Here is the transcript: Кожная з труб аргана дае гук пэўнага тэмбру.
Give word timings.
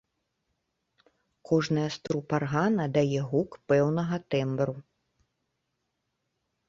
Кожная 1.49 1.83
з 1.97 1.99
труб 2.09 2.27
аргана 2.37 2.85
дае 2.95 3.21
гук 3.31 3.51
пэўнага 3.73 4.15
тэмбру. 4.33 4.77